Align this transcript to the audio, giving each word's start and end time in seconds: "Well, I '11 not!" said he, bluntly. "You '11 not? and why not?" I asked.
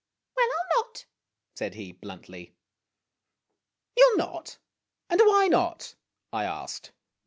"Well, 0.35 0.47
I 0.49 0.61
'11 0.73 0.73
not!" 0.83 1.05
said 1.53 1.75
he, 1.75 1.91
bluntly. 1.91 2.55
"You 3.95 4.13
'11 4.15 4.33
not? 4.33 4.57
and 5.11 5.21
why 5.25 5.47
not?" 5.47 5.93
I 6.33 6.43
asked. 6.43 6.91